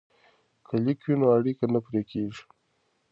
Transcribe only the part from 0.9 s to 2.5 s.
وي نو اړیکه نه پرې کیږي.